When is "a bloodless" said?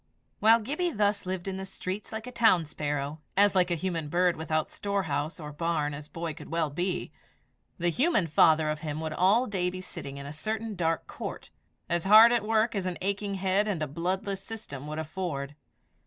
13.83-14.41